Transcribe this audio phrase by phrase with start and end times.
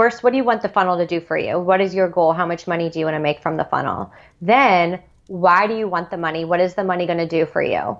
[0.00, 1.60] first, what do you want the funnel to do for you?
[1.60, 2.32] What is your goal?
[2.32, 4.10] How much money do you want to make from the funnel?
[4.40, 6.46] Then, why do you want the money?
[6.46, 7.98] What is the money going to do for you?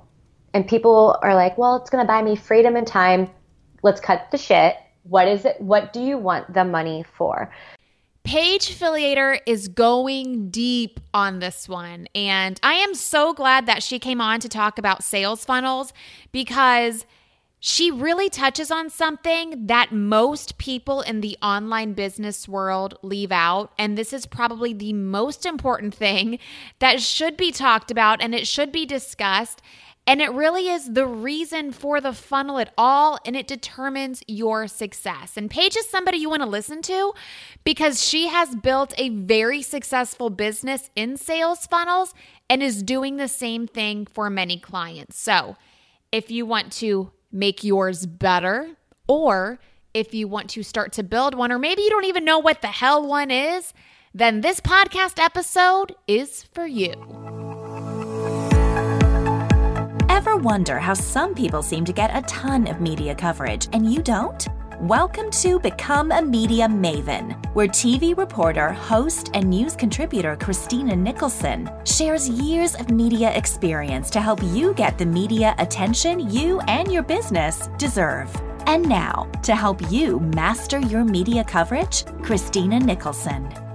[0.54, 3.28] And people are like, well, it's going to buy me freedom and time.
[3.82, 4.76] Let's cut the shit.
[5.02, 5.60] What is it?
[5.60, 7.52] What do you want the money for?
[8.24, 12.08] Paige Filiator is going deep on this one.
[12.14, 15.92] And I am so glad that she came on to talk about sales funnels
[16.32, 17.05] because
[17.61, 23.73] she really touches on something that most people in the online business world leave out.
[23.79, 26.39] And this is probably the most important thing
[26.79, 29.61] that should be talked about and it should be discussed.
[30.07, 34.67] And it really is the reason for the funnel at all, and it determines your
[34.67, 35.37] success.
[35.37, 37.12] And Paige is somebody you want to listen to
[37.62, 42.15] because she has built a very successful business in sales funnels
[42.48, 45.19] and is doing the same thing for many clients.
[45.19, 45.56] So
[46.11, 48.70] if you want to make yours better,
[49.07, 49.59] or
[49.95, 52.62] if you want to start to build one, or maybe you don't even know what
[52.62, 53.73] the hell one is,
[54.15, 56.92] then this podcast episode is for you.
[60.08, 64.03] Ever wonder how some people seem to get a ton of media coverage and you
[64.03, 64.47] don't?
[64.84, 71.70] Welcome to Become a Media Maven, where TV reporter, host, and news contributor Christina Nicholson
[71.84, 77.03] shares years of media experience to help you get the media attention you and your
[77.03, 78.34] business deserve.
[78.64, 83.70] And now, to help you master your media coverage, Christina Nicholson.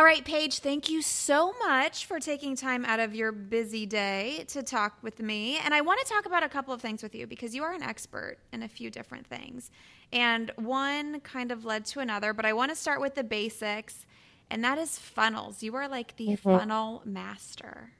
[0.00, 4.46] All right, Paige, thank you so much for taking time out of your busy day
[4.48, 5.58] to talk with me.
[5.58, 7.74] And I want to talk about a couple of things with you because you are
[7.74, 9.70] an expert in a few different things.
[10.10, 14.06] And one kind of led to another, but I want to start with the basics,
[14.50, 15.62] and that is funnels.
[15.62, 16.48] You are like the mm-hmm.
[16.48, 17.92] funnel master.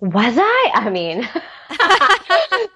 [0.00, 0.70] Was I?
[0.74, 1.22] I mean,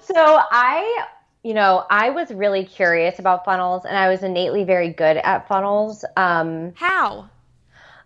[0.01, 1.05] so I
[1.43, 5.47] you know, I was really curious about funnels and I was innately very good at
[5.49, 6.03] funnels.
[6.17, 7.29] Um, How?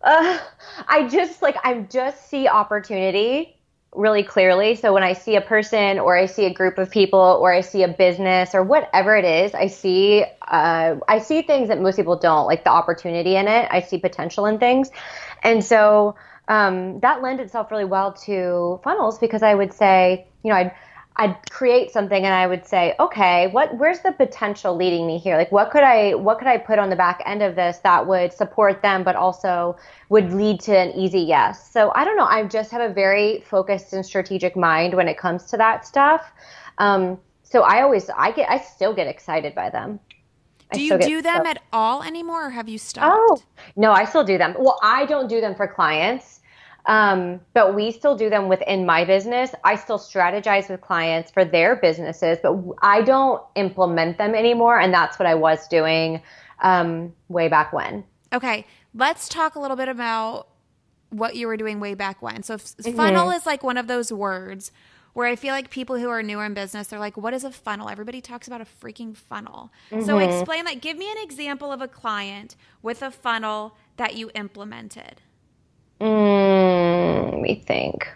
[0.05, 0.38] Uh,
[0.86, 3.56] I just like I just see opportunity
[3.95, 4.74] really clearly.
[4.74, 7.61] So when I see a person or I see a group of people or I
[7.61, 11.96] see a business or whatever it is, I see uh, I see things that most
[11.96, 13.67] people don't, like the opportunity in it.
[13.70, 14.90] I see potential in things,
[15.42, 16.17] and so
[16.48, 20.73] um, that lends itself really well to funnels because I would say, you know, I'd
[21.17, 25.36] I'd create something and I would say, okay, what where's the potential leading me here?
[25.36, 28.07] Like what could I what could I put on the back end of this that
[28.07, 29.77] would support them but also
[30.08, 31.70] would lead to an easy yes.
[31.70, 35.17] So I don't know, I just have a very focused and strategic mind when it
[35.17, 36.33] comes to that stuff.
[36.79, 40.01] Um, so I always I get I still get excited by them.
[40.73, 43.14] Do you do them so- at all anymore or have you stopped?
[43.14, 43.42] Oh,
[43.77, 44.57] no, I still do them.
[44.58, 46.41] Well, I don't do them for clients.
[46.86, 49.52] Um, but we still do them within my business.
[49.64, 54.78] I still strategize with clients for their businesses, but I don't implement them anymore.
[54.78, 56.20] And that's what I was doing
[56.61, 58.05] um, way back when.
[58.33, 58.67] Okay.
[58.95, 60.48] Let's talk a little bit about
[61.11, 62.42] what you were doing way back when.
[62.42, 62.96] So, mm-hmm.
[62.96, 64.72] funnel is like one of those words
[65.12, 67.51] where I feel like people who are newer in business, they're like, what is a
[67.51, 67.89] funnel?
[67.89, 69.72] Everybody talks about a freaking funnel.
[69.90, 70.05] Mm-hmm.
[70.05, 70.80] So, explain that.
[70.80, 75.22] Give me an example of a client with a funnel that you implemented.
[76.00, 78.08] Mm, let me think.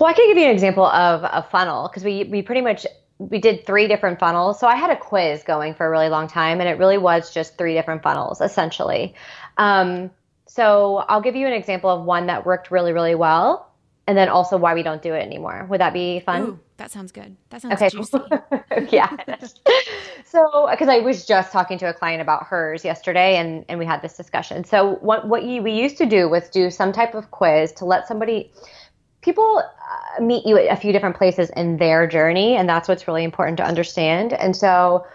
[0.00, 2.86] Well, I can give you an example of a funnel because we we pretty much
[3.18, 4.60] we did three different funnels.
[4.60, 7.34] So I had a quiz going for a really long time, and it really was
[7.34, 9.14] just three different funnels essentially.
[9.56, 10.10] Um,
[10.46, 13.67] so I'll give you an example of one that worked really really well,
[14.08, 15.66] and then also why we don't do it anymore.
[15.68, 16.42] Would that be fun?
[16.42, 17.36] Ooh, that sounds good.
[17.50, 18.18] That sounds okay, juicy.
[18.96, 19.14] yeah.
[20.24, 23.84] so, because I was just talking to a client about hers yesterday, and and we
[23.84, 24.64] had this discussion.
[24.64, 27.84] So, what what you, we used to do was do some type of quiz to
[27.84, 28.50] let somebody.
[29.20, 33.06] People uh, meet you at a few different places in their journey, and that's what's
[33.06, 34.32] really important to understand.
[34.32, 35.06] And so,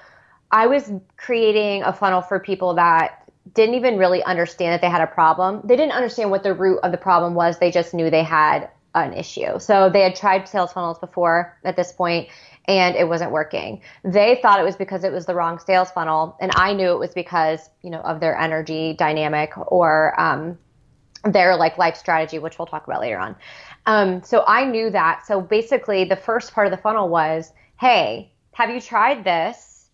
[0.52, 3.24] I was creating a funnel for people that
[3.56, 5.62] didn't even really understand that they had a problem.
[5.64, 7.58] They didn't understand what the root of the problem was.
[7.58, 9.60] They just knew they had an issue.
[9.60, 12.30] So they had tried sales funnels before at this point
[12.66, 13.82] and it wasn't working.
[14.04, 17.00] They thought it was because it was the wrong sales funnel and I knew it
[17.00, 20.58] was because, you know, of their energy dynamic or um,
[21.26, 23.36] their like life strategy, which we'll talk about later on.
[23.86, 25.26] Um, so I knew that.
[25.26, 29.90] So basically the first part of the funnel was, hey, have you tried this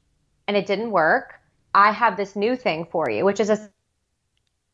[0.48, 1.36] and it didn't work?
[1.74, 3.70] I have this new thing for you, which is a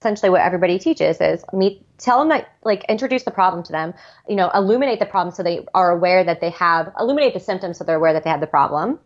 [0.05, 3.91] essentially what everybody teaches is meet tell them that like introduce the problem to them
[4.29, 7.79] you know illuminate the problem so they are aware that they have illuminate the symptoms
[7.79, 8.99] so they're aware that they have the problem.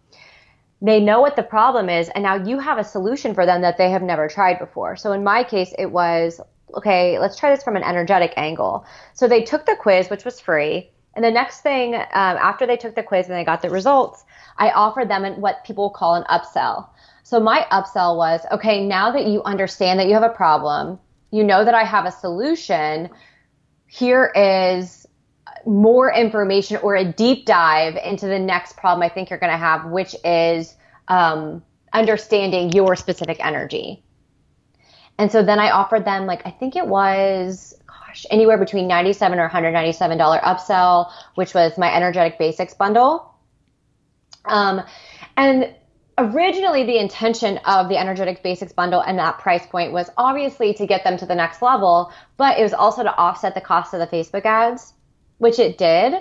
[0.81, 3.77] They know what the problem is and now you have a solution for them that
[3.77, 4.97] they have never tried before.
[4.97, 6.41] So in my case it was
[6.75, 8.85] okay let's try this from an energetic angle.
[9.13, 12.77] So they took the quiz which was free And the next thing, um, after they
[12.77, 14.23] took the quiz and they got the results,
[14.57, 16.87] I offered them what people call an upsell.
[17.23, 20.97] So my upsell was okay, now that you understand that you have a problem,
[21.29, 23.09] you know that I have a solution,
[23.85, 25.05] here is
[25.65, 29.57] more information or a deep dive into the next problem I think you're going to
[29.57, 30.73] have, which is
[31.09, 31.61] um,
[31.91, 34.05] understanding your specific energy.
[35.17, 37.75] And so then I offered them, like, I think it was,
[38.09, 43.33] gosh, anywhere between 97 or $197 upsell, which was my energetic basics bundle.
[44.45, 44.81] Um,
[45.37, 45.73] and
[46.17, 50.85] originally the intention of the energetic basics bundle and that price point was obviously to
[50.85, 54.01] get them to the next level but it was also to offset the cost of
[54.01, 54.93] the facebook ads
[55.37, 56.13] which it did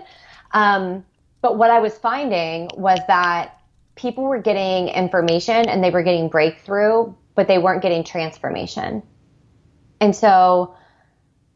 [0.52, 1.04] um,
[1.40, 3.60] but what i was finding was that
[3.96, 9.02] people were getting information and they were getting breakthrough but they weren't getting transformation
[10.00, 10.76] and so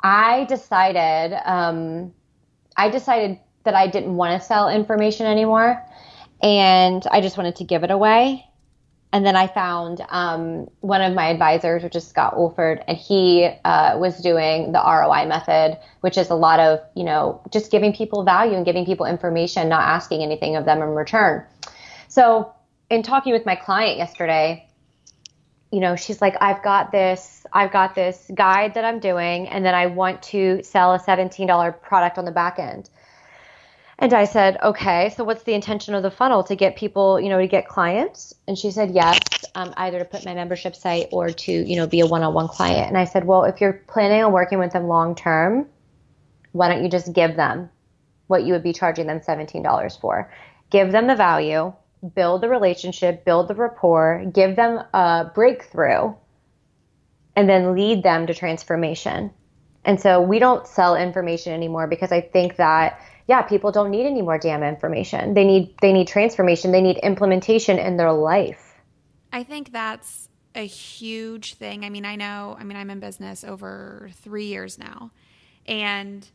[0.02, 2.12] i decided um,
[2.76, 5.82] i decided that i didn't want to sell information anymore
[6.42, 8.44] and I just wanted to give it away.
[9.14, 13.48] And then I found um, one of my advisors, which is Scott Oldford, and he
[13.64, 17.92] uh, was doing the ROI method, which is a lot of, you know, just giving
[17.92, 21.44] people value and giving people information, not asking anything of them in return.
[22.08, 22.52] So,
[22.88, 24.66] in talking with my client yesterday,
[25.72, 29.64] you know, she's like, I've got this, I've got this guide that I'm doing, and
[29.64, 32.90] then I want to sell a $17 product on the back end.
[33.98, 37.30] And I said, okay, so what's the intention of the funnel to get people, you
[37.30, 38.34] know, to get clients?
[38.46, 39.18] And she said, yes,
[39.54, 42.88] um, either to put my membership site or to, you know, be a one-on-one client.
[42.88, 45.68] And I said, well, if you're planning on working with them long term,
[46.50, 47.70] why don't you just give them
[48.26, 50.30] what you would be charging them $17 for?
[50.68, 51.72] Give them the value,
[52.14, 56.14] build the relationship, build the rapport, give them a breakthrough,
[57.36, 59.30] and then lead them to transformation.
[59.84, 64.04] And so we don't sell information anymore because I think that yeah, people don't need
[64.06, 65.34] any more damn information.
[65.34, 66.72] They need they need transformation.
[66.72, 68.80] They need implementation in their life.
[69.32, 71.84] I think that's a huge thing.
[71.84, 75.10] I mean, I know, I mean, I'm in business over 3 years now.
[75.66, 76.28] And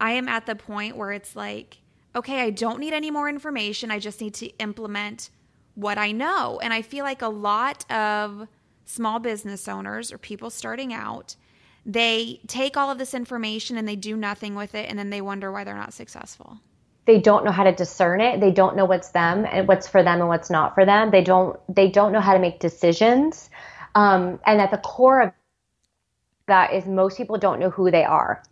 [0.00, 1.78] I am at the point where it's like,
[2.14, 3.90] okay, I don't need any more information.
[3.90, 5.30] I just need to implement
[5.74, 6.60] what I know.
[6.62, 8.48] And I feel like a lot of
[8.84, 11.36] small business owners or people starting out
[11.84, 15.20] they take all of this information and they do nothing with it and then they
[15.20, 16.60] wonder why they're not successful.
[17.04, 18.40] They don't know how to discern it.
[18.40, 21.10] They don't know what's them and what's for them and what's not for them.
[21.10, 23.50] They don't they don't know how to make decisions.
[23.96, 25.32] Um, and at the core of
[26.46, 28.42] that is most people don't know who they are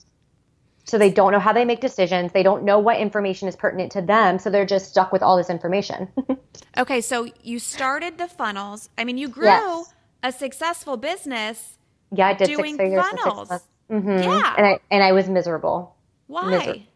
[0.84, 3.92] so they don't know how they make decisions they don't know what information is pertinent
[3.92, 6.08] to them so they're just stuck with all this information
[6.78, 9.94] okay so you started the funnels i mean you grew yes.
[10.22, 11.78] a successful business
[12.12, 13.48] yeah, I did doing six figures funnels.
[13.48, 14.22] Six mm-hmm.
[14.22, 15.94] Yeah, and I and I was miserable.
[16.26, 16.86] Why?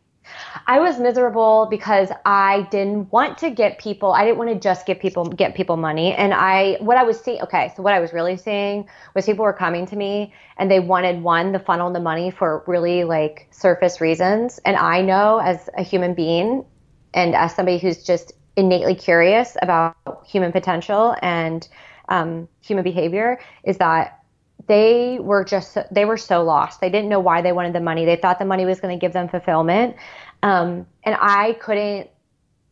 [0.67, 4.13] I was miserable because I didn't want to get people.
[4.13, 6.15] I didn't want to just get people get people money.
[6.15, 7.43] And I what I was seeing.
[7.43, 10.81] Okay, so what I was really seeing was people were coming to me and they
[10.81, 14.59] wanted one the funnel and the money for really like surface reasons.
[14.65, 16.65] And I know as a human being
[17.13, 21.69] and as somebody who's just innately curious about human potential and
[22.09, 24.24] um, human behavior is that
[24.67, 26.81] they were just they were so lost.
[26.81, 28.05] They didn't know why they wanted the money.
[28.05, 29.97] They thought the money was going to give them fulfillment.
[30.43, 32.11] Um, and i couldn't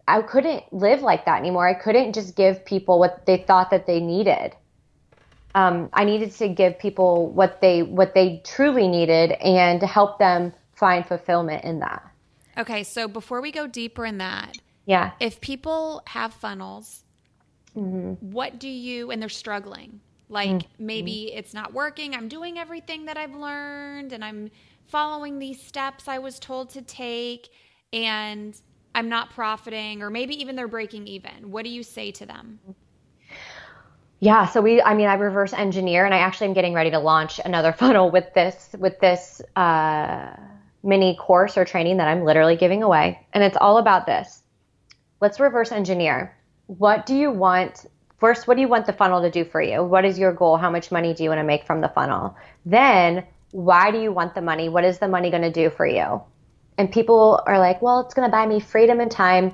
[0.07, 1.67] i couldn't live like that anymore.
[1.67, 4.55] I couldn't just give people what they thought that they needed.
[5.55, 10.19] Um, i needed to give people what they what they truly needed and to help
[10.19, 12.03] them find fulfillment in that.
[12.59, 15.13] Okay so before we go deeper in that yeah.
[15.21, 17.05] if people have funnels
[17.77, 18.13] mm-hmm.
[18.31, 20.01] what do you and they're struggling
[20.33, 20.87] like mm-hmm.
[20.87, 22.15] maybe it's not working.
[22.15, 24.51] I'm doing everything that I've learned and I'm
[24.87, 27.51] following these steps I was told to take
[27.93, 28.59] and
[28.95, 31.51] I'm not profiting or maybe even they're breaking even.
[31.51, 32.59] What do you say to them?
[34.21, 36.99] Yeah, so we I mean I reverse engineer and I actually am getting ready to
[36.99, 40.37] launch another funnel with this with this uh,
[40.83, 43.27] mini course or training that I'm literally giving away.
[43.33, 44.43] And it's all about this.
[45.21, 46.37] Let's reverse engineer.
[46.67, 47.87] What do you want
[48.23, 49.83] First, what do you want the funnel to do for you?
[49.83, 50.57] What is your goal?
[50.57, 52.37] How much money do you want to make from the funnel?
[52.65, 54.69] Then, why do you want the money?
[54.69, 56.23] What is the money going to do for you?
[56.79, 59.53] And people are like, well, it's going to buy me freedom and time.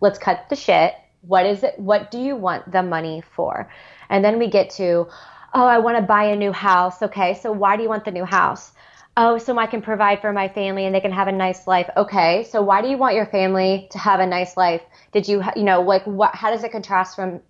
[0.00, 0.94] Let's cut the shit.
[1.20, 1.78] What is it?
[1.78, 3.70] What do you want the money for?
[4.08, 5.08] And then we get to,
[5.52, 7.02] oh, I want to buy a new house.
[7.02, 8.72] Okay, so why do you want the new house?
[9.18, 11.90] Oh, so I can provide for my family and they can have a nice life.
[11.94, 14.80] Okay, so why do you want your family to have a nice life?
[15.12, 16.34] Did you, you know, like what?
[16.34, 17.42] How does it contrast from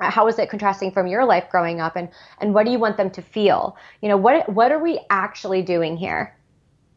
[0.00, 2.08] how is it contrasting from your life growing up and
[2.40, 5.62] and what do you want them to feel you know what what are we actually
[5.62, 6.34] doing here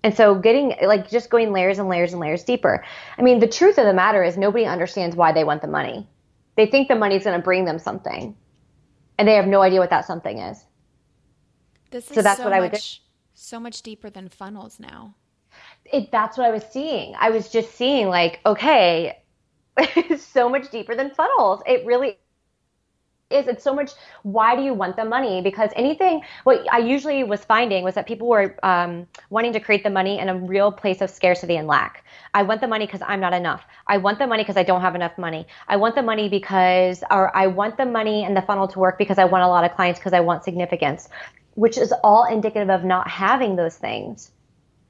[0.04, 2.84] And so getting like just going layers and layers and layers deeper.
[3.18, 6.10] I mean, the truth of the matter is nobody understands why they want the money.
[6.58, 8.36] They think the money's going to bring them something.
[9.18, 10.66] And they have no idea what that something is.
[11.92, 12.80] This is so that's so what I would do.
[13.34, 15.16] So much deeper than funnels now.
[15.86, 17.16] It, that's what I was seeing.
[17.20, 19.22] I was just seeing like, okay,
[20.18, 21.62] so much deeper than funnels.
[21.68, 22.18] It really
[23.32, 23.92] is it's so much
[24.24, 25.42] why do you want the money?
[25.42, 29.84] Because anything what i usually was finding was that people were um, wanting to create
[29.84, 32.04] the money in a real place of scarcity and lack.
[32.34, 33.64] I want the money because i'm not enough.
[33.88, 35.48] I want the money because i don't have enough money.
[35.68, 38.98] I want the money because or i want the money and the funnel to work
[38.98, 41.10] because i want a lot of clients because i want significance
[41.56, 44.32] which is all indicative of not having those things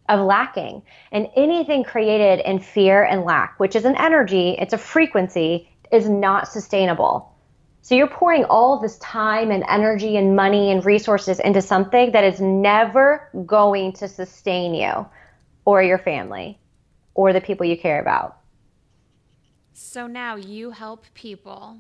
[0.10, 0.84] of lacking.
[1.12, 6.08] And anything created in fear and lack which is an energy it's a frequency is
[6.08, 7.31] not sustainable
[7.82, 12.24] so you're pouring all this time and energy and money and resources into something that
[12.24, 15.06] is never going to sustain you
[15.66, 16.60] or your family
[17.16, 18.38] or the people you care about.
[19.74, 21.78] So now you help people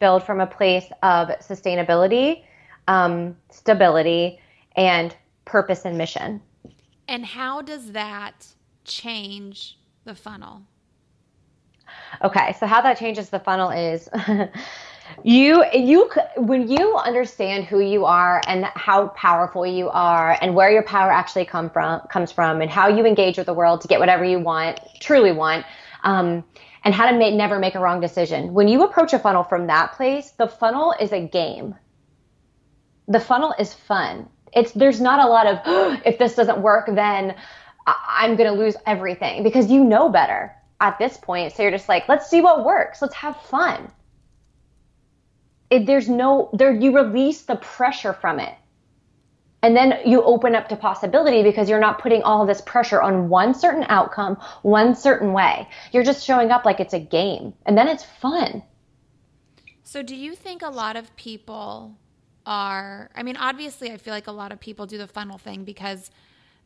[0.00, 2.42] build from a place of sustainability,
[2.88, 4.40] um, stability,
[4.74, 6.42] and purpose and mission.
[7.08, 8.46] And how does that
[8.84, 10.62] change the funnel?
[12.22, 14.08] Okay, so how that changes the funnel is
[15.24, 20.70] you you when you understand who you are and how powerful you are and where
[20.70, 23.88] your power actually come from comes from and how you engage with the world to
[23.88, 25.64] get whatever you want truly want
[26.04, 26.44] um,
[26.84, 28.54] and how to make, never make a wrong decision.
[28.54, 31.74] When you approach a funnel from that place the funnel is a game.
[33.08, 34.28] The funnel is fun.
[34.52, 37.34] It's there's not a lot of oh, if this doesn't work then
[37.88, 41.52] i'm going to lose everything because you know better at this point.
[41.52, 43.00] So you're just like let's see what works.
[43.00, 43.90] Let's have fun
[45.70, 48.54] it, there's no there you release the pressure from it.
[49.62, 53.28] And then you open up to possibility because you're not putting all this pressure on
[53.28, 55.68] one certain outcome one certain way.
[55.92, 58.62] You're just showing up like it's a game and then it's fun.
[59.82, 61.96] So do you think a lot of people
[62.46, 65.64] are i mean obviously i feel like a lot of people do the funnel thing
[65.64, 66.10] because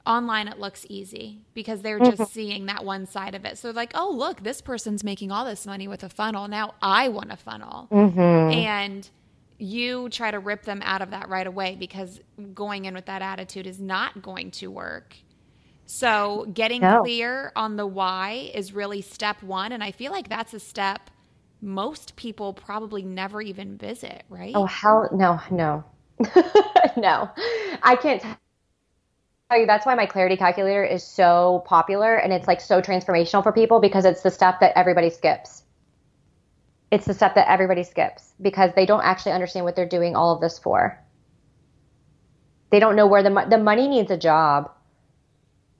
[0.07, 2.25] online it looks easy because they're just mm-hmm.
[2.25, 3.59] seeing that one side of it.
[3.59, 6.49] So like oh look this person's making all this money with a funnel.
[6.49, 7.89] Now i want a funnel.
[7.91, 8.19] Mm-hmm.
[8.53, 9.11] and
[9.59, 12.19] you try to rip them out of that right away because
[12.55, 15.15] going in with that attitude is not going to work.
[15.85, 17.03] So getting no.
[17.03, 19.73] clear on the why is really step one.
[19.73, 21.11] And i feel like that's a step
[21.63, 24.53] most people probably never even visit right?
[24.55, 25.85] Oh hell no no.
[26.97, 27.31] No.
[27.83, 28.23] I can't
[29.51, 33.43] tell you that's why my clarity calculator is so popular and it's like so transformational
[33.43, 35.65] for people because it's the stuff that everybody skips.
[36.93, 40.35] It's the stuff that everybody skips because they don't actually understand what they're doing all
[40.35, 41.03] of this for.
[42.71, 44.71] They don't know where the the money needs a job.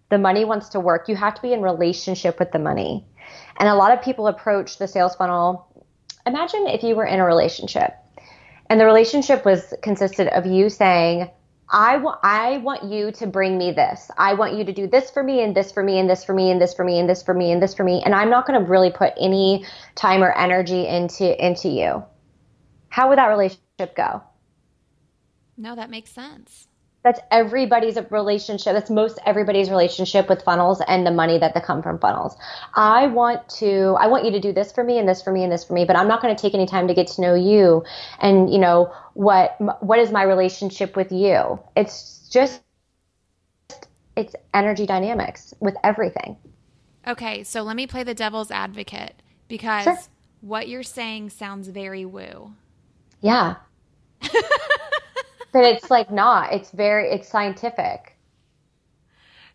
[0.09, 1.09] The money wants to work.
[1.09, 3.07] You have to be in relationship with the money.
[3.61, 5.85] And a lot of people approach the sales funnel.
[6.27, 7.95] Imagine if you were in a relationship
[8.69, 11.31] and the relationship was consisted of you saying,
[11.73, 14.11] I want I want you to bring me this.
[14.19, 16.35] I want you to do this for me and this for me and this for
[16.35, 18.31] me and this for me and this for me and this for me and I'm
[18.31, 22.05] not going to really put any time or energy into into you.
[22.89, 24.23] How would that relationship go?
[25.57, 26.67] No, that makes sense
[27.03, 28.75] that's everybody's relationship.
[28.75, 32.37] That's most everybody's relationship with funnels and the money that they come from funnels.
[32.75, 35.43] I want to i want you to do this for me and this for me
[35.43, 37.21] and this for me but i'm not going to take any time to get to
[37.21, 37.83] know you
[38.21, 41.59] and you know what what is my relationship with you?
[41.77, 42.63] It's just
[44.17, 46.37] it's energy dynamics with everything.
[47.07, 49.15] Okay so let me play the devil's advocate
[49.49, 49.99] because sure.
[50.41, 52.53] what you're saying sounds very woo.
[53.21, 53.57] Yeah
[55.53, 56.53] but it's like not.
[56.53, 58.17] It's very it's scientific.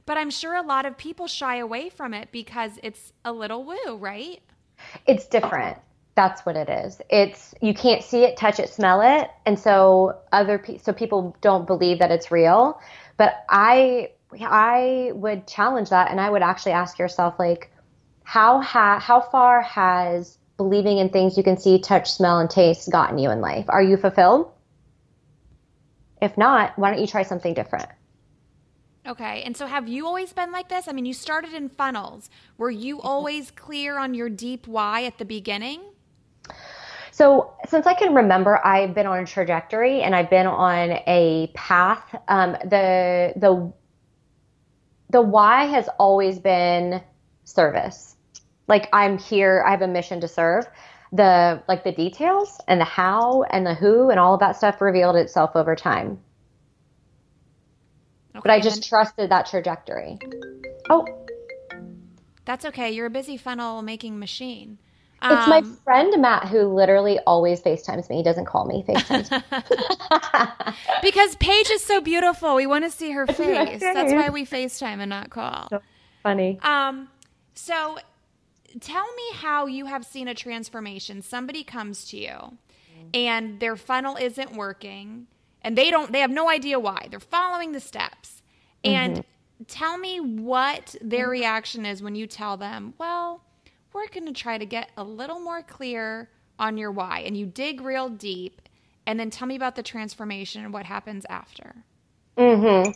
[0.06, 3.64] But I'm sure a lot of people shy away from it because it's a little
[3.64, 4.42] woo, right?
[5.08, 5.78] It's different.
[6.16, 7.02] That's what it is.
[7.10, 11.36] It's you can't see it, touch it, smell it, and so other pe- so people
[11.42, 12.80] don't believe that it's real.
[13.18, 17.72] But I I would challenge that, and I would actually ask yourself like,
[18.24, 22.92] how ha- how far has believing in things you can see, touch, smell, and taste
[22.92, 23.66] gotten you in life?
[23.70, 24.52] Are you fulfilled?
[26.26, 27.88] If not, why don't you try something different?
[29.08, 29.44] Okay.
[29.44, 30.88] And so have you always been like this?
[30.88, 32.32] I mean, you started in funnels.
[32.58, 33.08] Were you mm-hmm.
[33.08, 35.82] always clear on your deep why at the beginning?
[37.12, 41.52] So, since I can remember, I've been on a trajectory and I've been on a
[41.54, 42.04] path.
[42.28, 43.72] Um, the the
[45.12, 47.02] the why has always been
[47.44, 48.16] service.
[48.68, 50.68] Like I'm here, I have a mission to serve
[51.16, 54.82] the like the details and the how and the who and all of that stuff
[54.82, 56.20] revealed itself over time.
[58.36, 60.20] Okay, but I just then- trusted that trajectory.
[60.90, 61.06] Oh,
[62.44, 62.92] that's okay.
[62.92, 64.78] You're a busy funnel making machine.
[65.28, 68.18] It's my um, friend Matt who literally always FaceTimes me.
[68.18, 72.54] He doesn't call me, FaceTimes because Paige is so beautiful.
[72.54, 73.80] We want to see her face.
[73.80, 75.68] That's why we FaceTime and not call.
[75.70, 75.82] So
[76.22, 76.60] funny.
[76.62, 77.08] Um,
[77.56, 77.98] so
[78.80, 81.22] tell me how you have seen a transformation.
[81.22, 82.58] Somebody comes to you
[83.14, 85.28] and their funnel isn't working
[85.62, 87.08] and they don't they have no idea why.
[87.10, 88.42] They're following the steps.
[88.84, 89.64] And mm-hmm.
[89.68, 93.42] tell me what their reaction is when you tell them, "Well,
[93.94, 96.30] we're going to try to get a little more clear
[96.60, 97.24] on your why.
[97.26, 98.62] And you dig real deep.
[99.08, 101.76] And then tell me about the transformation and what happens after.
[102.38, 102.92] Mm-hmm.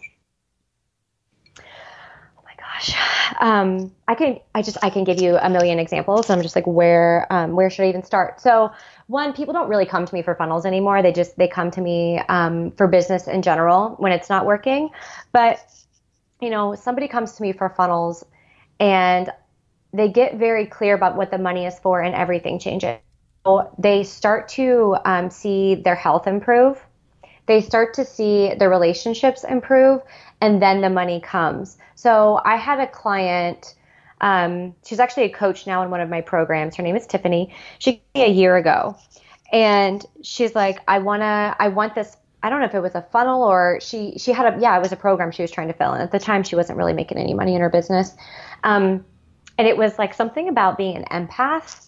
[2.80, 2.96] Gosh.
[3.40, 6.30] Um, I can, I just, I can give you a million examples.
[6.30, 8.42] I'm just like, where, um, where should I even start?
[8.42, 8.72] So
[9.08, 11.02] one, people don't really come to me for funnels anymore.
[11.02, 14.90] They just, they come to me, um, for business in general when it's not working.
[15.32, 15.60] But,
[16.42, 18.26] you know, somebody comes to me for funnels
[18.80, 19.30] and
[19.94, 23.00] they get very clear about what the money is for and everything changes.
[23.46, 26.82] So they start to um, see their health improve.
[27.46, 30.02] They start to see their relationships improve,
[30.42, 31.78] and then the money comes.
[31.96, 33.76] So I had a client.
[34.22, 36.76] Um, she's actually a coach now in one of my programs.
[36.76, 37.54] Her name is Tiffany.
[37.80, 38.98] She a year ago,
[39.52, 43.02] and she's like, "I wanna, I want this I don't know if it was a
[43.02, 45.74] funnel or she she had a yeah it was a program she was trying to
[45.74, 48.16] fill and at the time she wasn't really making any money in her business
[48.64, 49.04] um,
[49.60, 51.86] and it was like something about being an empath.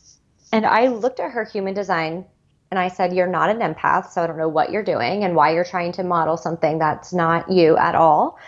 [0.51, 2.25] And I looked at her human design
[2.72, 5.36] and I said, You're not an empath, so I don't know what you're doing and
[5.36, 8.40] why you're trying to model something that's not you at all.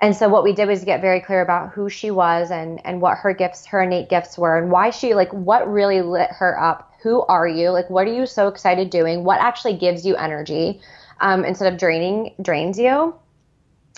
[0.00, 3.00] And so what we did was get very clear about who she was and, and
[3.00, 6.60] what her gifts, her innate gifts were and why she like what really lit her
[6.60, 6.92] up.
[7.02, 7.70] Who are you?
[7.70, 9.24] Like what are you so excited doing?
[9.24, 10.80] What actually gives you energy
[11.20, 13.14] um, instead of draining drains you?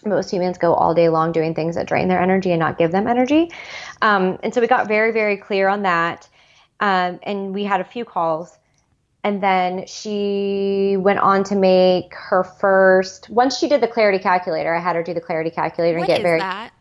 [0.07, 2.91] most humans go all day long doing things that drain their energy and not give
[2.91, 3.51] them energy.
[4.01, 6.27] Um, and so we got very, very clear on that.
[6.81, 8.59] Um, and we had a few calls.
[9.23, 13.29] And then she went on to make her first.
[13.29, 16.17] Once she did the clarity calculator, I had her do the clarity calculator what and
[16.17, 16.41] get very.
[16.41, 16.73] That?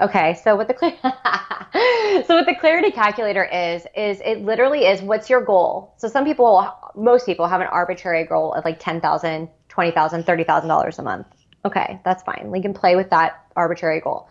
[0.00, 0.74] Okay, so what the
[2.26, 5.94] so what the clarity calculator is is it literally is what's your goal.
[5.98, 10.24] So some people, most people have an arbitrary goal of like ten thousand, twenty thousand,
[10.24, 11.26] thirty thousand dollars a month
[11.64, 12.50] Okay, that's fine.
[12.50, 14.28] We can play with that arbitrary goal.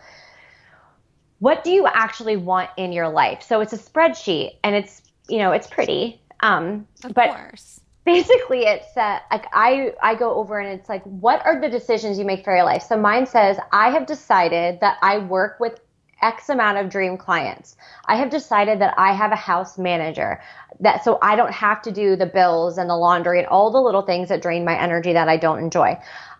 [1.38, 3.42] What do you actually want in your life?
[3.42, 6.20] So it's a spreadsheet and it's, you know, it's pretty.
[6.40, 7.80] Um, of but course.
[8.04, 12.18] basically it's uh, like I, I go over and it's like, what are the decisions
[12.18, 12.82] you make for your life?
[12.82, 15.80] So mine says, I have decided that I work with
[16.22, 17.76] X amount of dream clients.
[18.06, 20.40] I have decided that I have a house manager
[20.80, 23.80] that so I don't have to do the bills and the laundry and all the
[23.80, 25.98] little things that drain my energy that I don't enjoy.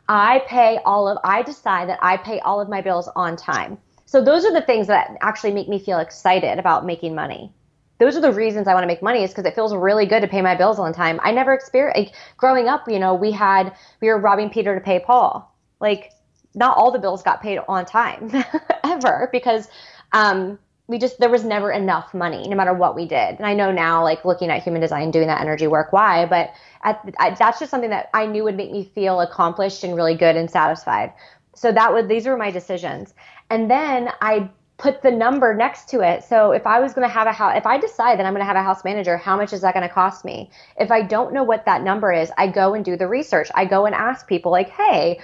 [0.08, 3.78] I pay all of, I decide that I pay all of my bills on time.
[4.06, 7.52] So those are the things that actually make me feel excited about making money.
[7.98, 10.20] Those are the reasons I want to make money is because it feels really good
[10.20, 11.18] to pay my bills on time.
[11.22, 14.80] I never experienced, like, growing up, you know, we had, we were robbing Peter to
[14.80, 15.52] pay Paul.
[15.80, 16.12] Like,
[16.54, 18.30] not all the bills got paid on time
[18.84, 19.68] ever because,
[20.12, 20.58] um,
[20.88, 23.70] we just there was never enough money no matter what we did and i know
[23.70, 26.50] now like looking at human design doing that energy work why but
[26.82, 30.14] at, I, that's just something that i knew would make me feel accomplished and really
[30.14, 31.12] good and satisfied
[31.54, 33.14] so that would these were my decisions
[33.50, 37.12] and then i put the number next to it so if i was going to
[37.12, 39.36] have a house if i decide that i'm going to have a house manager how
[39.36, 42.30] much is that going to cost me if i don't know what that number is
[42.38, 45.20] i go and do the research i go and ask people like hey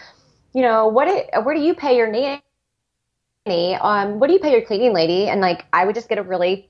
[0.52, 2.40] you know what it, where do you pay your nanny
[3.46, 5.28] um, what do you pay your cleaning lady?
[5.28, 6.68] And like, I would just get a really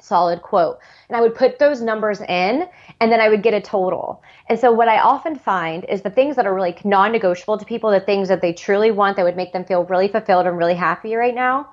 [0.00, 0.78] solid quote.
[1.08, 2.68] And I would put those numbers in
[3.00, 4.22] and then I would get a total.
[4.48, 7.90] And so what I often find is the things that are really non-negotiable to people,
[7.90, 10.74] the things that they truly want that would make them feel really fulfilled and really
[10.74, 11.68] happy right now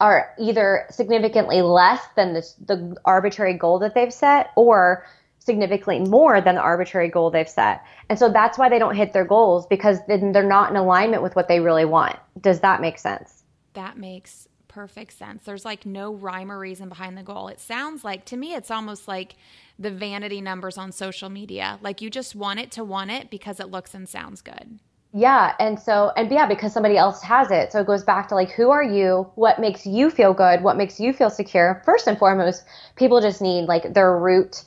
[0.00, 5.06] are either significantly less than the arbitrary goal that they've set or
[5.38, 7.82] significantly more than the arbitrary goal they've set.
[8.08, 11.22] And so that's why they don't hit their goals because then they're not in alignment
[11.22, 12.16] with what they really want.
[12.40, 13.44] Does that make sense?
[13.76, 15.44] that makes perfect sense.
[15.44, 17.48] There's like no rhyme or reason behind the goal.
[17.48, 19.36] It sounds like, to me, it's almost like
[19.78, 21.78] the vanity numbers on social media.
[21.80, 24.80] Like you just want it to want it because it looks and sounds good.
[25.18, 25.54] Yeah.
[25.58, 27.72] And so, and yeah, because somebody else has it.
[27.72, 29.26] So it goes back to like, who are you?
[29.34, 30.62] What makes you feel good?
[30.62, 31.80] What makes you feel secure?
[31.86, 32.64] First and foremost,
[32.96, 34.62] people just need like their root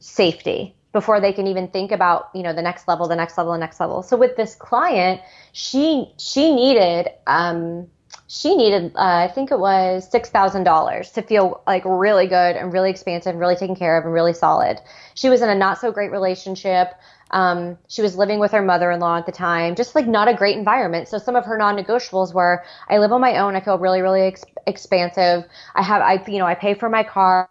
[0.00, 3.52] safety before they can even think about you know the next level the next level
[3.52, 5.20] the next level so with this client
[5.52, 7.86] she she needed um
[8.28, 12.90] she needed, uh, I think it was $6,000 to feel like really good and really
[12.90, 14.80] expansive, really taken care of and really solid.
[15.14, 16.92] She was in a not so great relationship.
[17.32, 20.56] Um, she was living with her mother-in-law at the time, just like not a great
[20.56, 21.08] environment.
[21.08, 23.56] So some of her non-negotiables were: I live on my own.
[23.56, 25.44] I feel really, really ex- expansive.
[25.74, 27.48] I have, I, you know, I pay for my car.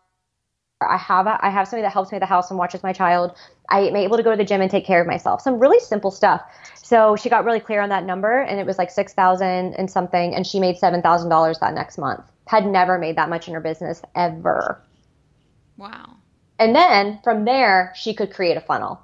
[0.82, 2.94] I have, a, I have somebody that helps me at the house and watches my
[2.94, 3.36] child.
[3.70, 5.42] I am able to go to the gym and take care of myself.
[5.42, 6.42] Some really simple stuff.
[6.76, 9.90] So she got really clear on that number, and it was like six thousand and
[9.90, 12.24] something, and she made seven thousand dollars that next month.
[12.48, 14.82] Had never made that much in her business ever.
[15.78, 16.18] Wow.
[16.60, 19.02] And then from there, she could create a funnel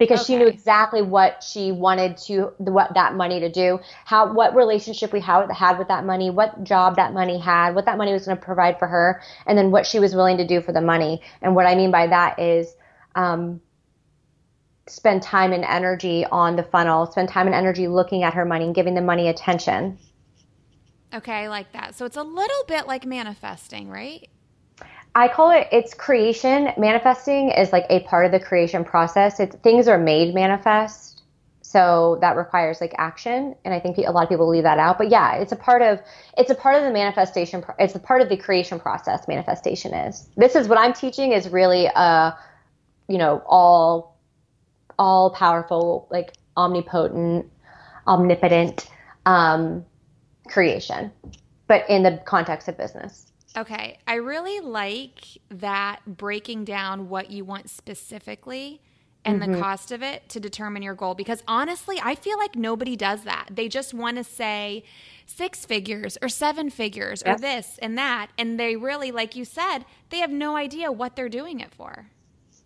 [0.00, 0.32] because okay.
[0.32, 5.12] she knew exactly what she wanted to what that money to do how what relationship
[5.12, 8.24] we had, had with that money what job that money had what that money was
[8.24, 10.80] going to provide for her and then what she was willing to do for the
[10.80, 11.22] money.
[11.42, 12.74] And what i mean by that is
[13.14, 13.60] um,
[14.88, 18.64] spend time and energy on the funnel spend time and energy looking at her money
[18.64, 19.98] and giving the money attention.
[21.12, 21.94] Okay I like that.
[21.94, 24.28] So it's a little bit like manifesting right
[25.14, 26.72] I call it it's creation.
[26.76, 29.40] Manifesting is like a part of the creation process.
[29.40, 31.22] It's things are made manifest.
[31.62, 34.98] So that requires like action, and I think a lot of people leave that out.
[34.98, 36.00] But yeah, it's a part of
[36.36, 37.64] it's a part of the manifestation.
[37.78, 39.28] It's a part of the creation process.
[39.28, 40.28] Manifestation is.
[40.36, 42.36] This is what I'm teaching is really a,
[43.08, 44.18] you know, all,
[44.98, 47.46] all powerful, like omnipotent,
[48.06, 48.88] omnipotent
[49.26, 49.84] um,
[50.48, 51.12] creation,
[51.68, 53.29] but in the context of business.
[53.56, 53.98] Okay.
[54.06, 58.80] I really like that breaking down what you want specifically
[59.24, 59.52] and mm-hmm.
[59.52, 63.24] the cost of it to determine your goal because honestly, I feel like nobody does
[63.24, 63.48] that.
[63.50, 64.84] They just want to say
[65.26, 68.28] six figures or seven figures or this and that.
[68.38, 72.06] And they really, like you said, they have no idea what they're doing it for.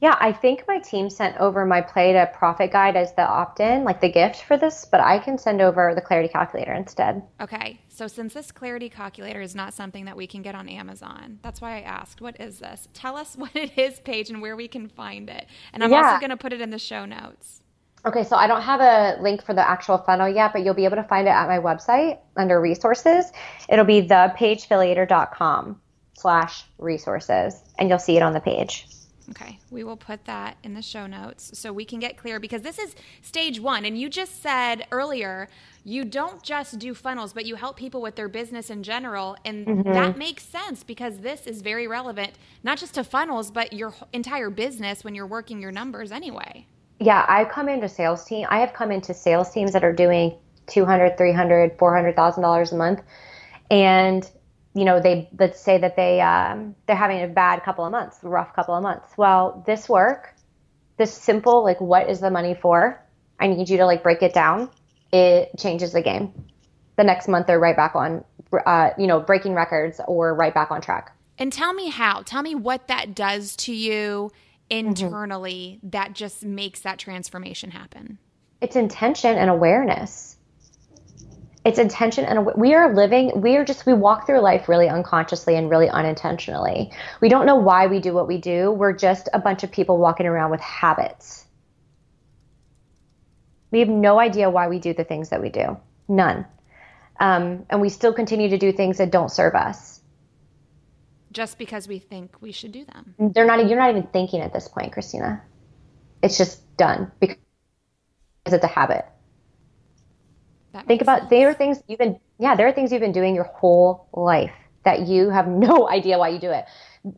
[0.05, 3.59] Yeah, I think my team sent over my play to profit guide as the opt
[3.59, 7.23] in, like the gift for this, but I can send over the clarity calculator instead.
[7.41, 7.81] Okay.
[7.89, 11.63] So, since this clarity calculator is not something that we can get on Amazon, that's
[11.63, 12.87] why I asked, what is this?
[12.93, 15.47] Tell us what it is, Paige, and where we can find it.
[15.73, 16.07] And I'm yeah.
[16.07, 17.63] also going to put it in the show notes.
[18.05, 20.85] Okay, so I don't have a link for the actual funnel yet, but you'll be
[20.85, 23.33] able to find it at my website under resources.
[23.71, 25.81] It'll be thepaigefiliator.com
[26.13, 28.87] slash resources, and you'll see it on the page.
[29.31, 32.63] Okay, we will put that in the show notes so we can get clear because
[32.63, 33.85] this is stage one.
[33.85, 35.49] And you just said earlier,
[35.83, 39.37] you don't just do funnels, but you help people with their business in general.
[39.45, 39.93] And mm-hmm.
[39.93, 42.33] that makes sense because this is very relevant,
[42.63, 46.67] not just to funnels, but your entire business when you're working your numbers anyway.
[47.01, 48.47] Yeah, I come into sales team.
[48.51, 53.03] I have come into sales teams that are doing 200, 300, 400,000 dollars a month.
[53.71, 54.31] And
[54.75, 58.19] you know, they let's say that they um, they're having a bad couple of months,
[58.23, 59.07] rough couple of months.
[59.17, 60.35] Well, this work,
[60.97, 63.01] this simple like, what is the money for?
[63.39, 64.71] I need you to like break it down.
[65.13, 66.33] It changes the game.
[66.97, 68.25] The next month, they're right back on,
[68.67, 71.17] uh, you know, breaking records or right back on track.
[71.39, 72.23] And tell me how.
[72.23, 74.31] Tell me what that does to you
[74.71, 75.91] internally mm-hmm.
[75.91, 78.19] that just makes that transformation happen.
[78.61, 80.34] It's intention and awareness
[81.65, 85.57] it's intention and we are living we are just we walk through life really unconsciously
[85.57, 86.93] and really unintentionally.
[87.21, 88.71] We don't know why we do what we do.
[88.71, 91.47] We're just a bunch of people walking around with habits.
[93.71, 95.79] We have no idea why we do the things that we do.
[96.07, 96.47] None.
[97.19, 100.01] Um, and we still continue to do things that don't serve us.
[101.33, 103.15] Just because we think we should do them.
[103.35, 105.43] They're not you're not even thinking at this point christina.
[106.23, 107.39] It's just done because
[108.47, 109.07] it's a habit
[110.75, 111.31] that Think about sense.
[111.31, 114.53] there are things you've been yeah, there are things you've been doing your whole life
[114.85, 116.67] that you have no idea why you do it.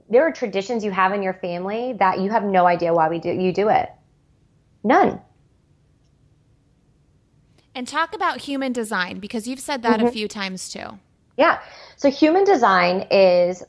[0.08, 3.18] There are traditions you have in your family that you have no idea why we
[3.18, 3.90] do you do it.
[4.84, 5.20] None.
[7.74, 10.08] And talk about human design because you've said that mm-hmm.
[10.08, 10.98] a few times too.
[11.36, 11.58] Yeah.
[11.96, 13.62] So human design is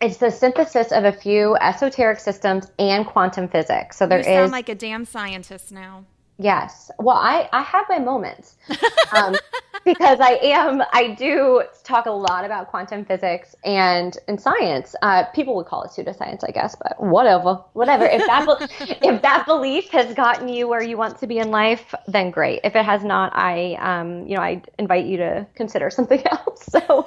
[0.00, 3.98] it's the synthesis of a few esoteric systems and quantum physics.
[3.98, 6.06] So there you sound is, like a damn scientist now.
[6.40, 6.90] Yes.
[6.98, 8.56] Well, I, I have my moments
[9.12, 9.36] um,
[9.84, 14.96] because I am, I do talk a lot about quantum physics and, and science.
[15.02, 18.06] Uh, people would call it pseudoscience, I guess, but whatever, whatever.
[18.06, 18.46] If that,
[19.02, 22.60] if that belief has gotten you where you want to be in life, then great.
[22.64, 26.64] If it has not, I, um, you know, I invite you to consider something else.
[26.64, 27.06] So,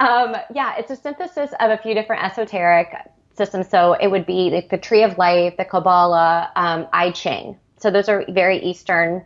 [0.00, 2.96] um, yeah, it's a synthesis of a few different esoteric
[3.36, 3.68] systems.
[3.68, 7.90] So it would be like the tree of life, the Kabbalah, um, I Ching, so
[7.90, 9.22] those are very Eastern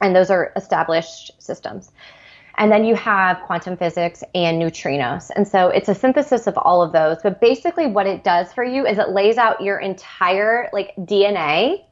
[0.00, 1.90] and those are established systems.
[2.56, 5.32] And then you have quantum physics and neutrinos.
[5.34, 7.18] And so it's a synthesis of all of those.
[7.24, 11.84] But basically what it does for you is it lays out your entire like DNA,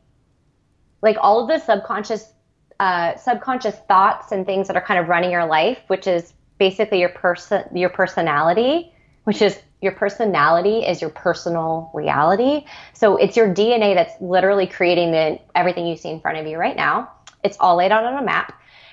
[1.03, 2.35] like all of the subconscious
[2.79, 7.01] uh, subconscious thoughts and things that are kind of running your life, which is basically
[7.01, 8.93] your person your personality
[9.25, 12.67] which is your personality is your personal reality.
[12.93, 16.59] So it's your DNA that's literally creating the everything you see in front of you
[16.59, 17.13] right now.
[17.43, 18.53] It's all laid out on a map.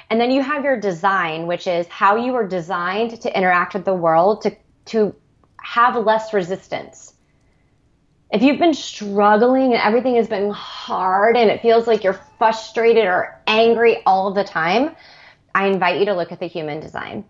[0.10, 3.84] And then you have your design, which is how you were designed to interact with
[3.86, 5.14] the world to to
[5.62, 7.14] have less resistance.
[8.32, 13.06] If you've been struggling and everything has been hard and it feels like you're frustrated
[13.06, 14.96] or angry all the time,
[15.54, 17.26] I invite you to look at the human design.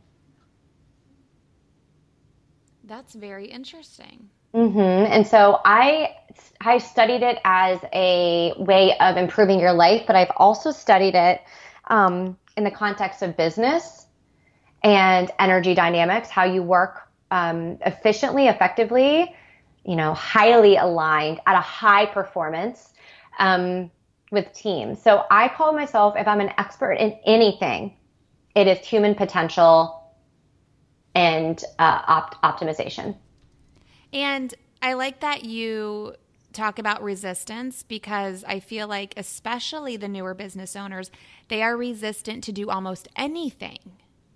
[2.88, 4.30] That's very interesting.
[4.54, 4.80] Mm-hmm.
[4.80, 6.15] And so I
[6.62, 11.41] I studied it as a way of improving your life, but I've also studied it
[11.89, 14.08] um, in the context of business
[14.84, 19.36] and energy dynamics, how you work um, efficiently, effectively,
[19.84, 22.93] you know, highly aligned at a high performance
[23.38, 23.91] um,
[24.32, 25.02] with teams.
[25.02, 27.95] So I call myself, if I'm an expert in anything,
[28.56, 29.96] it is human potential
[31.17, 33.15] and uh, opt- optimization.
[34.13, 36.13] And I like that you
[36.53, 41.10] talk about resistance because I feel like, especially the newer business owners,
[41.47, 43.80] they are resistant to do almost anything.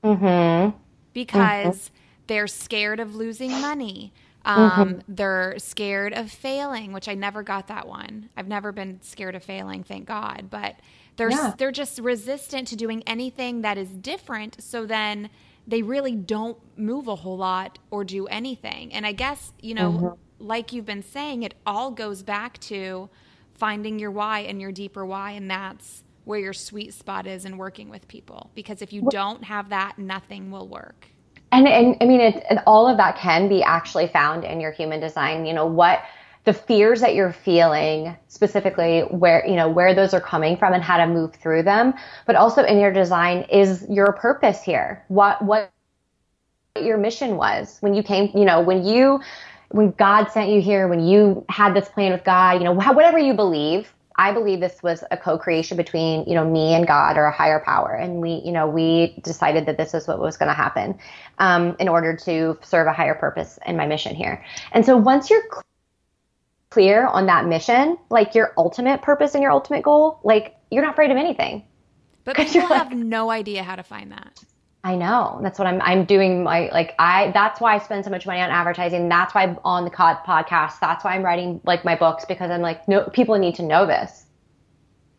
[0.03, 0.75] Mm-hmm.
[1.13, 1.95] Because mm-hmm.
[2.27, 4.11] they're scared of losing money.
[4.43, 4.99] Um, mm-hmm.
[5.07, 8.29] They're scared of failing, which I never got that one.
[8.35, 10.47] I've never been scared of failing, thank God.
[10.49, 10.77] But
[11.15, 11.53] they're yeah.
[11.57, 14.63] they're just resistant to doing anything that is different.
[14.63, 15.29] So then
[15.71, 18.93] they really don't move a whole lot or do anything.
[18.93, 20.45] And I guess, you know, mm-hmm.
[20.45, 23.09] like you've been saying, it all goes back to
[23.53, 25.31] finding your why and your deeper why.
[25.31, 28.51] And that's where your sweet spot is in working with people.
[28.53, 31.07] Because if you don't have that, nothing will work.
[31.53, 34.71] And, and I mean, it, and all of that can be actually found in your
[34.71, 35.45] human design.
[35.45, 36.03] You know, what
[36.43, 40.83] the fears that you're feeling specifically where you know where those are coming from and
[40.83, 41.93] how to move through them
[42.25, 45.71] but also in your design is your purpose here what what
[46.81, 49.19] your mission was when you came you know when you
[49.69, 53.19] when god sent you here when you had this plan with god you know whatever
[53.19, 57.25] you believe I believe this was a co-creation between, you know, me and God or
[57.25, 57.93] a higher power.
[57.93, 60.99] And we, you know, we decided that this is what was going to happen
[61.39, 64.43] um, in order to serve a higher purpose in my mission here.
[64.73, 65.41] And so once you're
[66.71, 70.93] clear on that mission, like your ultimate purpose and your ultimate goal, like you're not
[70.93, 71.63] afraid of anything.
[72.23, 74.43] But people have like, no idea how to find that.
[74.83, 75.39] I know.
[75.43, 78.41] That's what I'm I'm doing my like I that's why I spend so much money
[78.41, 79.07] on advertising.
[79.09, 80.79] That's why I'm on the COD podcast.
[80.79, 83.85] That's why I'm writing like my books because I'm like no people need to know
[83.85, 84.25] this.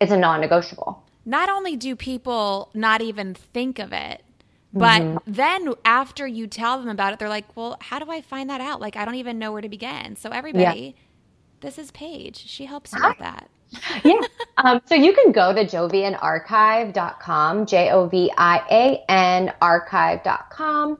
[0.00, 1.00] It's a non-negotiable.
[1.24, 4.24] Not only do people not even think of it,
[4.72, 5.18] but mm-hmm.
[5.32, 8.60] then after you tell them about it, they're like, "Well, how do I find that
[8.60, 8.80] out?
[8.80, 11.02] Like I don't even know where to begin." So everybody yeah
[11.62, 12.44] this is Paige.
[12.46, 13.08] She helps you Hi.
[13.08, 13.48] with that.
[14.04, 14.20] yeah.
[14.58, 20.98] Um, so you can go to jovianarchive.com, J O V I A N archive.com,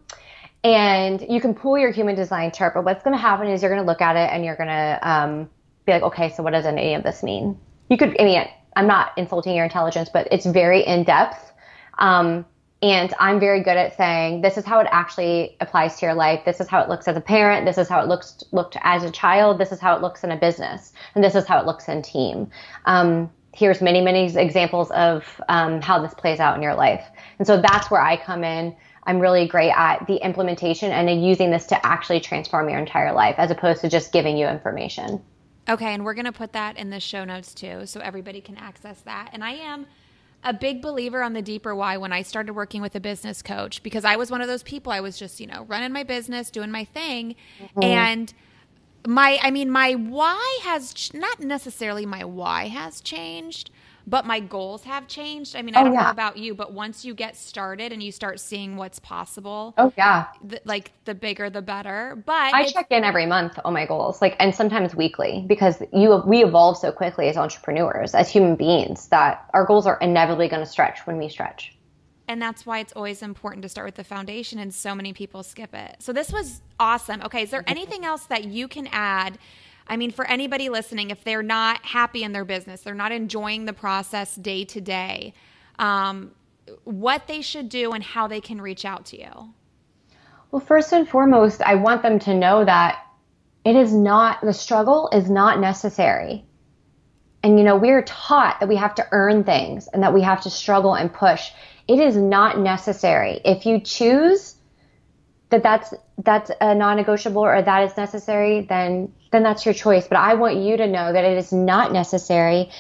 [0.65, 2.75] and you can pull your human design chart.
[2.75, 4.69] But what's going to happen is you're going to look at it and you're going
[4.69, 5.51] to um,
[5.85, 7.59] be like, okay, so what does any of this mean?
[7.91, 11.53] You could, I mean, I'm not insulting your intelligence, but it's very in depth.
[11.99, 12.47] Um,
[12.83, 16.45] and I'm very good at saying, this is how it actually applies to your life.
[16.45, 17.65] This is how it looks as a parent.
[17.65, 19.59] This is how it looks looked as a child.
[19.59, 20.93] This is how it looks in a business.
[21.15, 22.51] And this is how it looks in team.
[22.87, 27.05] Um, here's many, many examples of um, how this plays out in your life.
[27.39, 28.75] And so that's where I come in.
[29.05, 33.37] I'm really great at the implementation and using this to actually transform your entire life
[33.39, 35.23] as opposed to just giving you information.
[35.69, 38.57] Okay, and we're going to put that in the show notes too so everybody can
[38.57, 39.31] access that.
[39.33, 39.87] And I am
[40.45, 43.83] a big believer on the deeper why when I started working with a business coach
[43.83, 46.51] because I was one of those people I was just, you know, running my business,
[46.51, 47.83] doing my thing mm-hmm.
[47.83, 48.35] and
[49.07, 53.71] my I mean my why has not necessarily my why has changed,
[54.07, 55.57] but my goals have changed.
[55.57, 56.05] I mean, I oh, don't yeah.
[56.05, 59.93] know about you, but once you get started and you start seeing what's possible, oh
[59.97, 62.23] yeah, th- like the bigger the better.
[62.27, 66.23] But I check in every month on my goals, like and sometimes weekly, because you
[66.27, 70.63] we evolve so quickly as entrepreneurs, as human beings, that our goals are inevitably going
[70.63, 71.77] to stretch when we stretch.
[72.29, 75.43] And that's why it's always important to start with the foundation, and so many people
[75.43, 75.97] skip it.
[75.99, 77.21] So this was awesome.
[77.23, 79.39] Okay, is there anything else that you can add?
[79.87, 83.65] I mean, for anybody listening, if they're not happy in their business, they're not enjoying
[83.65, 85.35] the process day to day,
[85.79, 86.33] um,
[86.85, 89.53] what they should do and how they can reach out to you.
[90.51, 93.05] Well, first and foremost, I want them to know that
[93.65, 96.45] it is not, the struggle is not necessary.
[97.43, 100.43] And, you know, we're taught that we have to earn things and that we have
[100.43, 101.51] to struggle and push.
[101.89, 103.41] It is not necessary.
[103.45, 104.55] If you choose
[105.53, 110.09] that that's that's a non-negotiable or that is necessary, then then that's your choice.
[110.09, 112.71] But I want you to know that it is not necessary,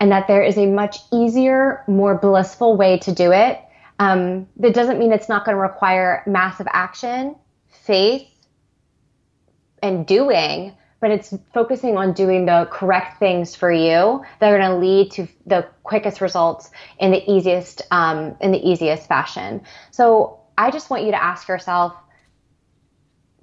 [0.00, 3.60] and that there is a much easier, more blissful way to do it.
[3.98, 7.36] Um, that doesn't mean it's not going to require massive action,
[7.68, 8.28] faith,
[9.82, 14.70] and doing, but it's focusing on doing the correct things for you that are going
[14.70, 19.62] to lead to the quickest results in the easiest um, in the easiest fashion.
[19.92, 21.94] So I just want you to ask yourself.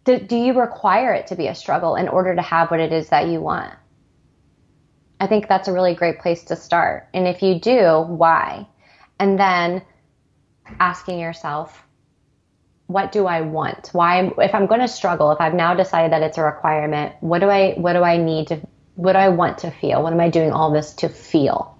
[0.03, 2.91] Do, do you require it to be a struggle in order to have what it
[2.91, 3.73] is that you want?
[5.19, 7.07] I think that's a really great place to start.
[7.13, 8.67] And if you do, why?
[9.19, 9.81] And then
[10.79, 11.81] asking yourself,
[12.87, 13.89] what do I want?
[13.93, 17.39] Why, if I'm going to struggle, if I've now decided that it's a requirement, what
[17.39, 18.59] do I, what do I need to,
[18.95, 20.03] what do I want to feel?
[20.03, 21.79] What am I doing all this to feel?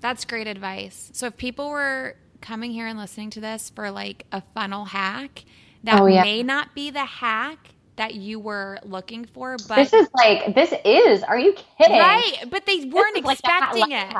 [0.00, 1.10] That's great advice.
[1.14, 5.44] So if people were coming here and listening to this for like a funnel hack,
[5.84, 6.22] that oh, yeah.
[6.22, 10.72] may not be the hack that you were looking for, but this is like this
[10.84, 11.22] is.
[11.22, 11.98] Are you kidding?
[11.98, 14.16] Right, but they weren't expecting like it.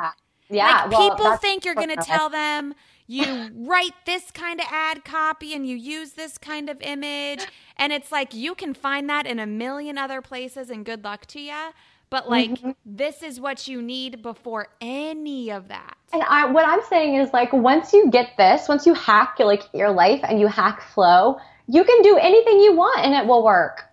[0.50, 2.74] Yeah, like well, people think you're going to tell them
[3.06, 7.92] you write this kind of ad copy and you use this kind of image, and
[7.92, 11.40] it's like you can find that in a million other places, and good luck to
[11.40, 11.70] you.
[12.10, 12.70] But like mm-hmm.
[12.84, 15.96] this is what you need before any of that.
[16.12, 19.68] And I, what I'm saying is like once you get this, once you hack like
[19.72, 23.44] your life and you hack flow, you can do anything you want and it will
[23.44, 23.84] work.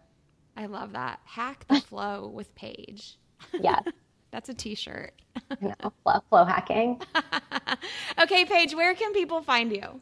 [0.55, 1.19] I love that.
[1.25, 3.17] Hack the flow with Paige.
[3.53, 3.83] Yes.
[4.31, 5.13] That's a t-shirt.
[5.61, 7.01] no, flow, flow hacking.
[8.21, 10.01] okay, Paige, where can people find you?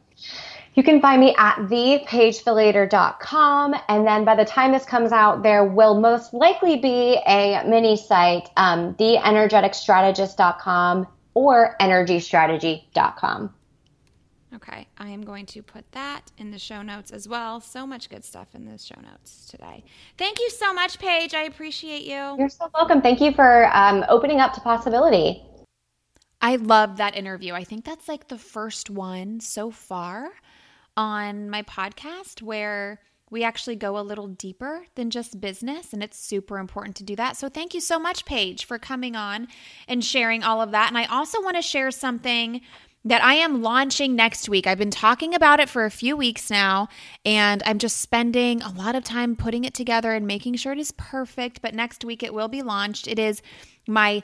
[0.75, 3.75] You can find me at thepaigefiliator.com.
[3.88, 7.95] And then by the time this comes out, there will most likely be a mini
[7.95, 13.53] site, um, theenergeticstrategist.com or energystrategy.com.
[14.56, 17.60] Okay, I am going to put that in the show notes as well.
[17.60, 19.84] So much good stuff in the show notes today.
[20.18, 21.34] Thank you so much, Paige.
[21.34, 22.38] I appreciate you.
[22.39, 23.02] You're so welcome.
[23.02, 25.44] Thank you for um, opening up to possibility.
[26.41, 27.54] I love that interview.
[27.54, 30.30] I think that's like the first one so far
[30.96, 36.18] on my podcast where we actually go a little deeper than just business, and it's
[36.18, 37.36] super important to do that.
[37.36, 39.48] So, thank you so much, Paige, for coming on
[39.88, 40.89] and sharing all of that.
[40.89, 42.62] And I also want to share something
[43.06, 44.65] that I am launching next week.
[44.65, 46.89] I've been talking about it for a few weeks now,
[47.24, 50.80] and I'm just spending a lot of time putting it together and making sure it
[50.80, 51.62] is perfect.
[51.62, 53.08] But next week it will be launched.
[53.08, 53.41] It is
[53.88, 54.24] my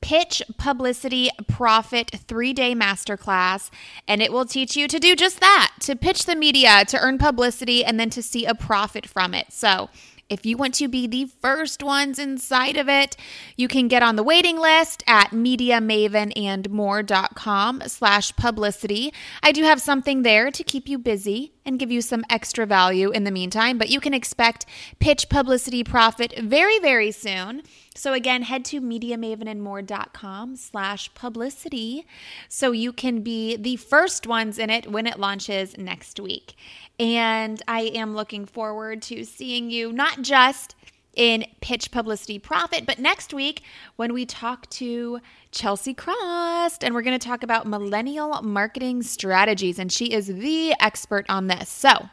[0.00, 3.70] Pitch Publicity Profit three day masterclass,
[4.08, 7.18] and it will teach you to do just that to pitch the media, to earn
[7.18, 9.52] publicity, and then to see a profit from it.
[9.52, 9.90] So,
[10.32, 13.18] if you want to be the first ones inside of it,
[13.56, 19.12] you can get on the waiting list at mediamavenandmore.com slash publicity.
[19.42, 23.10] I do have something there to keep you busy and give you some extra value
[23.10, 24.66] in the meantime, but you can expect
[24.98, 27.62] pitch publicity profit very, very soon.
[27.94, 32.06] So again, head to mediamavenandmore.com slash publicity
[32.48, 36.54] so you can be the first ones in it when it launches next week.
[36.98, 40.74] And I am looking forward to seeing you not just
[41.14, 43.62] in Pitch Publicity Profit, but next week
[43.96, 45.20] when we talk to
[45.50, 49.78] Chelsea Cross and we're going to talk about millennial marketing strategies.
[49.78, 51.68] And she is the expert on this.
[51.68, 52.08] So,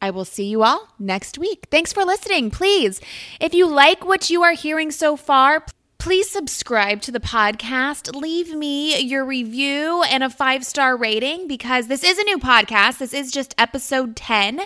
[0.00, 1.68] I will see you all next week.
[1.70, 2.50] Thanks for listening.
[2.50, 3.00] Please,
[3.40, 5.64] if you like what you are hearing so far,
[6.06, 8.14] please subscribe to the podcast.
[8.14, 12.98] Leave me your review and a five star rating because this is a new podcast.
[12.98, 14.60] This is just episode 10.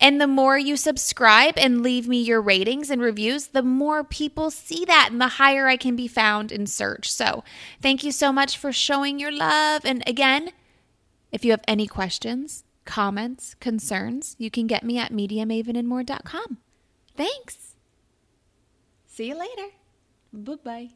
[0.00, 4.50] And the more you subscribe and leave me your ratings and reviews, the more people
[4.50, 7.12] see that and the higher I can be found in search.
[7.12, 7.44] So
[7.82, 9.84] thank you so much for showing your love.
[9.84, 10.48] And again,
[11.30, 16.56] if you have any questions, comments, concerns, you can get me at mediamavenandmore.com.
[17.14, 17.74] Thanks.
[19.06, 19.74] See you later.
[20.32, 20.90] Bye bye.